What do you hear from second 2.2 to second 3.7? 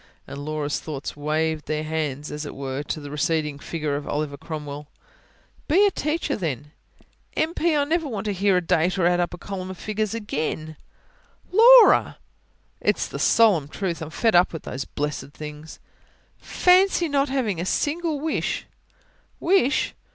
as it were, to the receding